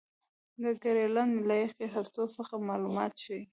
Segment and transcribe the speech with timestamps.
[0.63, 3.41] د ګرینلنډ له یخي هستو څخه معلومات ښيي.